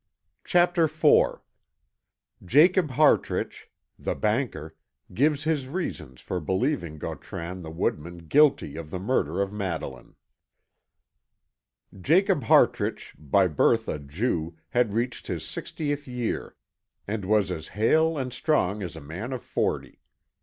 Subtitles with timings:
[0.43, 1.41] CHAPTER IV
[2.43, 3.69] JACOB HARTRICH,
[3.99, 4.75] THE BANKER,
[5.13, 10.15] GIVES HIS REASONS FOR BELIEVING GAUTRAN THE WOODMAN GUILTY OF THE MURDER OF MADELINE
[12.01, 16.55] Jacob Hartrich, by birth a Jew, had reached his sixtieth year,
[17.07, 20.01] and was as hale and strong as a man of forty.